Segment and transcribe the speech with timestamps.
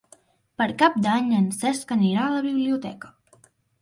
[0.61, 3.13] Per Cap d'Any en Cesc anirà a la biblioteca.